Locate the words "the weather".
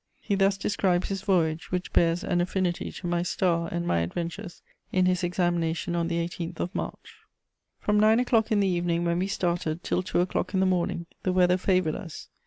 11.21-11.57